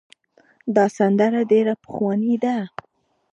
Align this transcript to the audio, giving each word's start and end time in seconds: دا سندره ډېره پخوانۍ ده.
دا 0.75 0.85
سندره 0.97 1.41
ډېره 1.51 1.73
پخوانۍ 1.83 2.35
ده. 2.43 2.55